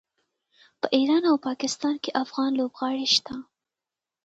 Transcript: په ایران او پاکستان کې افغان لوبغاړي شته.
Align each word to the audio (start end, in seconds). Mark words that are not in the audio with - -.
په 0.79 0.87
ایران 0.97 1.23
او 1.31 1.35
پاکستان 1.47 1.95
کې 2.03 2.17
افغان 2.23 2.49
لوبغاړي 2.59 3.07
شته. 3.15 3.35